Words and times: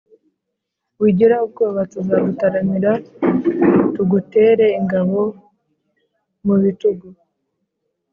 wigira 1.01 1.35
ubwoba 1.45 1.81
tuzagutaramira 1.93 2.91
tugutere 3.93 4.65
ingabo 4.79 5.19
mu 6.45 6.55
bitugu. 6.63 7.07